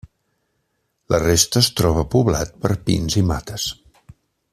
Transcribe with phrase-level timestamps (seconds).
[1.13, 3.69] La resta es troba poblat per pins i mates.